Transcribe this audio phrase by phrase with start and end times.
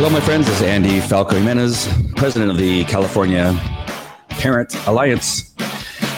[0.00, 0.46] Hello, my friends.
[0.46, 1.86] This is Andy Falco Jimenez,
[2.16, 3.52] president of the California
[4.30, 5.54] Parent Alliance.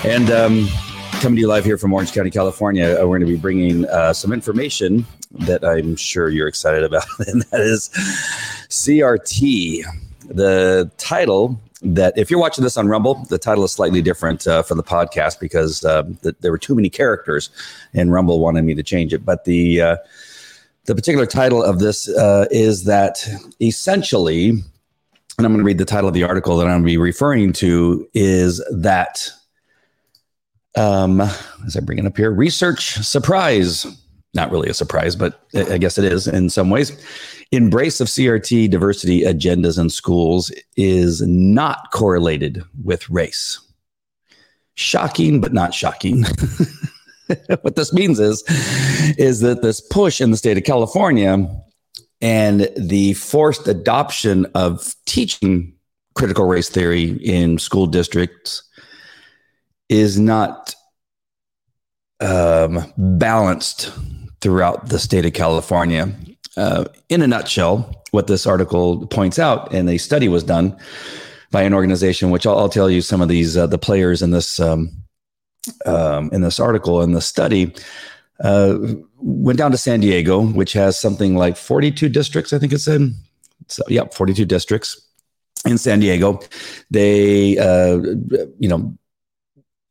[0.05, 0.69] And um,
[1.15, 3.85] coming to you live here from Orange County, California, uh, we're going to be bringing
[3.87, 7.89] uh, some information that I'm sure you're excited about, and that is
[8.69, 9.83] CRT.
[10.29, 14.63] The title that, if you're watching this on Rumble, the title is slightly different uh,
[14.63, 17.51] for the podcast because uh, the, there were too many characters,
[17.95, 19.25] and Rumble wanted me to change it.
[19.25, 19.97] But the uh,
[20.85, 23.27] the particular title of this uh, is that
[23.61, 24.63] essentially, and
[25.39, 27.53] I'm going to read the title of the article that I'm going to be referring
[27.55, 29.31] to is that,
[30.77, 33.87] um, as I bring it up here, research surprise.
[34.35, 36.91] Not really a surprise, but I guess it is in some ways.
[37.53, 43.61] Embrace of CRT diversity agendas in schools is not correlated with race.
[44.75, 46.25] Shocking, but not shocking.
[47.63, 48.43] what this means is
[49.19, 51.49] is that this push in the state of California
[52.21, 55.75] and the forced adoption of teaching
[56.15, 58.63] critical race theory in school districts
[59.89, 60.75] is not
[62.21, 63.93] um, balanced
[64.41, 66.15] throughout the state of California.
[66.57, 70.77] Uh, in a nutshell, what this article points out, and a study was done
[71.51, 74.31] by an organization, which I'll, I'll tell you some of these uh, the players in
[74.31, 74.91] this um,
[75.87, 77.75] um, in this article in the study
[78.41, 78.77] uh,
[79.19, 83.13] went down to San Diego, which has something like 42 districts, I think it said.
[83.69, 85.01] So, yeah, 42 districts
[85.65, 86.41] in San Diego.
[86.91, 87.99] They, uh,
[88.59, 88.97] you know,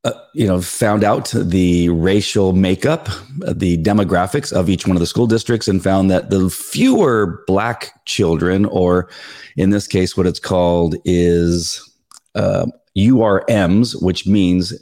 [0.03, 5.05] uh, you know, found out the racial makeup, the demographics of each one of the
[5.05, 9.09] school districts, and found that the fewer black children, or
[9.57, 11.87] in this case, what it's called is
[12.33, 12.65] uh,
[12.97, 14.73] URMs, which means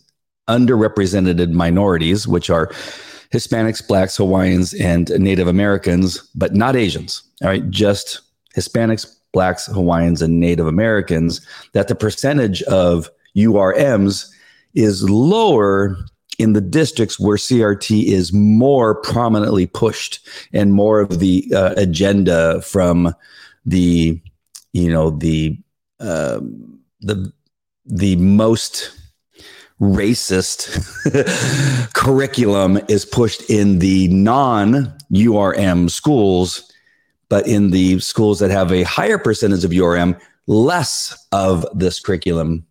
[0.49, 2.67] underrepresented minorities, which are
[3.31, 7.23] Hispanics, Blacks, Hawaiians, and Native Americans, but not Asians.
[7.41, 8.21] All right, just
[8.55, 14.29] Hispanics, Blacks, Hawaiians, and Native Americans, that the percentage of URMs
[14.73, 15.97] is lower
[16.39, 22.61] in the districts where CRT is more prominently pushed and more of the uh, agenda
[22.61, 23.13] from
[23.65, 24.19] the,
[24.73, 25.57] you know, the,
[25.99, 26.39] uh,
[27.01, 27.31] the,
[27.85, 28.98] the most
[29.81, 30.67] racist
[31.93, 36.71] curriculum is pushed in the non URM schools,
[37.29, 42.65] but in the schools that have a higher percentage of URM, less of this curriculum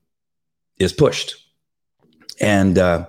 [0.79, 1.35] is pushed.
[2.41, 3.07] And uh,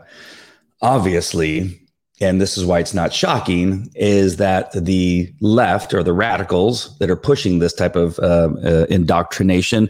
[0.81, 1.79] obviously,
[2.21, 7.09] and this is why it's not shocking, is that the left or the radicals that
[7.09, 9.89] are pushing this type of uh, uh, indoctrination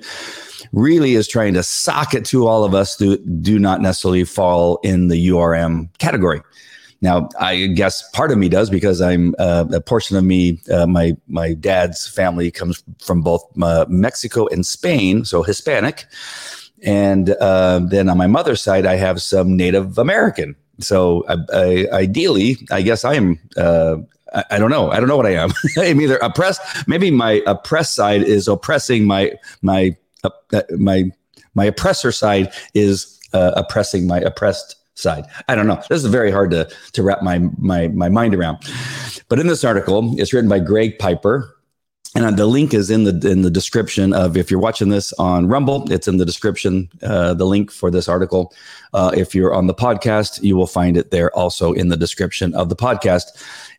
[0.71, 4.79] really is trying to sock it to all of us who do not necessarily fall
[4.83, 6.41] in the URM category.
[7.01, 10.59] Now, I guess part of me does because I'm uh, a portion of me.
[10.71, 16.05] Uh, my my dad's family comes from both uh, Mexico and Spain, so Hispanic,
[16.83, 20.55] and uh, then on my mother's side, I have some Native American.
[20.79, 23.39] So I, I, ideally, I guess I am.
[23.55, 23.97] Uh,
[24.33, 24.91] I, I don't know.
[24.91, 25.51] I don't know what I am.
[25.77, 26.61] I'm either oppressed.
[26.87, 31.11] Maybe my oppressed side is oppressing my my uh, my
[31.55, 35.25] my oppressor side is uh, oppressing my oppressed side.
[35.47, 35.81] I don't know.
[35.89, 38.57] This is very hard to to wrap my my my mind around.
[39.29, 41.55] But in this article, it's written by Greg Piper,
[42.15, 45.47] and the link is in the in the description of if you're watching this on
[45.47, 46.89] Rumble, it's in the description.
[47.01, 48.53] Uh, the link for this article.
[48.93, 52.53] Uh, if you're on the podcast, you will find it there also in the description
[52.55, 53.25] of the podcast.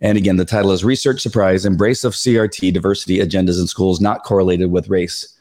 [0.00, 4.24] And again, the title is "Research Surprise: Embrace of CRT Diversity Agendas in Schools Not
[4.24, 5.36] Correlated with Race."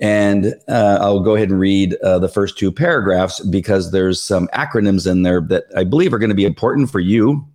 [0.00, 4.48] And uh, I'll go ahead and read uh, the first two paragraphs because there's some
[4.48, 7.46] acronyms in there that I believe are going to be important for you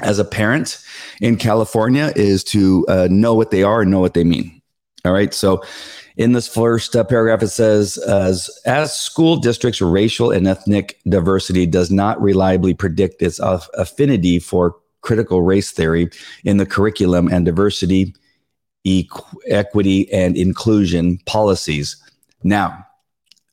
[0.00, 0.78] as a parent
[1.20, 4.60] in California is to uh, know what they are and know what they mean.
[5.04, 5.34] All right.
[5.34, 5.62] So
[6.16, 11.66] in this first uh, paragraph, it says, as, as school districts' racial and ethnic diversity
[11.66, 16.10] does not reliably predict its affinity for critical race theory
[16.44, 18.14] in the curriculum and diversity
[18.86, 21.96] equ- equity and inclusion policies.
[22.42, 22.86] Now,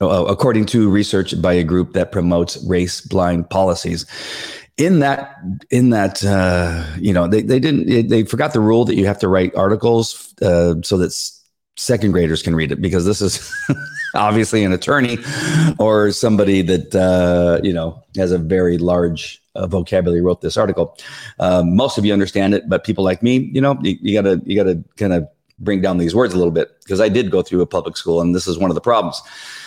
[0.02, 4.06] uh, according to research by a group that promotes race blind policies,
[4.78, 5.36] in that
[5.70, 9.20] in that uh, you know they, they didn't they forgot the rule that you have
[9.20, 11.14] to write articles uh, so that
[11.76, 13.54] second graders can read it because this is
[14.16, 15.18] obviously an attorney
[15.78, 20.98] or somebody that uh, you know has a very large uh, vocabulary wrote this article.
[21.40, 24.42] Um, most of you understand it, but people like me, you know, you, you gotta
[24.46, 25.28] you gotta kind of
[25.60, 28.22] bring down these words a little bit because I did go through a public school,
[28.22, 29.22] and this is one of the problems.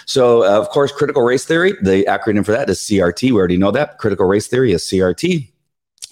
[0.06, 3.30] So, uh, of course, critical race theory, the acronym for that is CRT.
[3.30, 3.98] We already know that.
[3.98, 5.51] Critical race theory is CRT.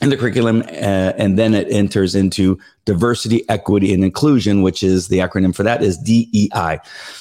[0.01, 5.09] In the curriculum, uh, and then it enters into diversity, equity, and inclusion, which is
[5.09, 6.79] the acronym for that is DEI.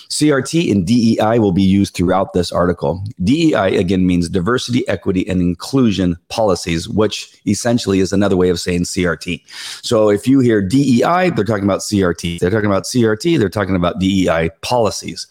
[0.10, 3.04] CRT and DEI will be used throughout this article.
[3.24, 8.84] DEI again means diversity, equity, and inclusion policies, which essentially is another way of saying
[8.84, 9.44] CRT.
[9.86, 12.40] So if you hear DEI, they're talking about CRT.
[12.40, 15.28] They're talking about CRT, they're talking about DEI policies.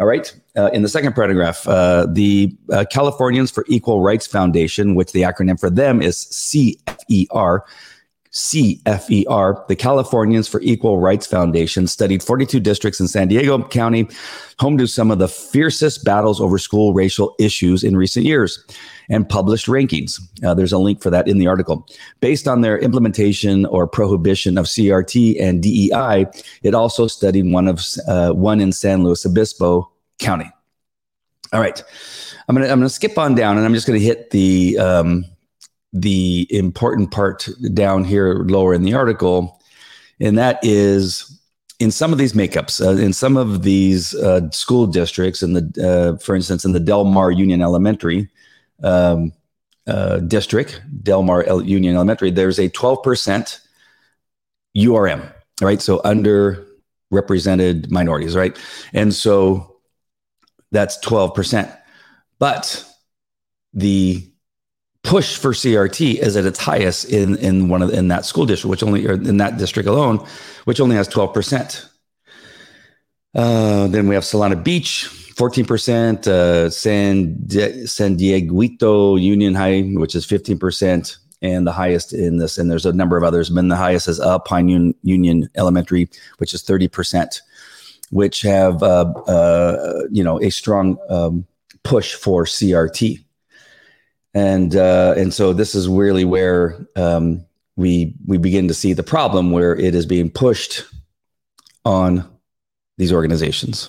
[0.00, 0.34] All right.
[0.56, 5.20] Uh, in the second paragraph, uh, the uh, Californians for Equal Rights Foundation, which the
[5.20, 7.60] acronym for them is CFER,
[8.32, 14.08] CFER, the Californians for Equal Rights Foundation, studied 42 districts in San Diego County,
[14.58, 18.64] home to some of the fiercest battles over school racial issues in recent years,
[19.08, 20.20] and published rankings.
[20.44, 21.86] Uh, there's a link for that in the article.
[22.20, 26.26] Based on their implementation or prohibition of CRT and DEI,
[26.62, 29.89] it also studied one of uh, one in San Luis Obispo
[30.20, 30.50] County.
[31.52, 31.82] All right,
[32.48, 35.24] I'm gonna I'm gonna skip on down, and I'm just gonna hit the um,
[35.92, 39.60] the important part down here lower in the article,
[40.20, 41.40] and that is
[41.80, 45.72] in some of these makeups, uh, in some of these uh, school districts, in the,
[45.82, 48.28] uh, for instance, in the Del Mar Union Elementary
[48.84, 49.32] um,
[49.86, 53.60] uh, district, Del Mar Union Elementary, there's a 12%
[54.76, 55.32] URM,
[55.62, 55.80] right?
[55.80, 58.58] So underrepresented minorities, right?
[58.92, 59.69] And so
[60.72, 61.76] that's 12%.
[62.38, 62.84] But
[63.74, 64.26] the
[65.02, 68.70] push for CRT is at its highest in, in one of in that school district,
[68.70, 70.24] which only or in that district alone,
[70.64, 71.86] which only has 12%.
[73.34, 80.16] Uh, then we have Solana Beach, 14%, uh, San, Di- San Dieguito Union High, which
[80.16, 83.76] is 15%, and the highest in this, and there's a number of others, but the
[83.76, 87.40] highest is Alpine Un- Union Elementary, which is 30%
[88.10, 91.46] which have uh, uh, you know a strong um,
[91.82, 93.24] push for CRT,
[94.34, 97.44] and uh, and so this is really where um,
[97.76, 100.84] we we begin to see the problem where it is being pushed
[101.84, 102.28] on
[102.98, 103.88] these organizations.